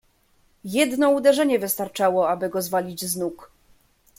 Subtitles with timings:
[0.63, 3.51] "Jedno uderzenie wystarczało, aby go zwalić z nóg."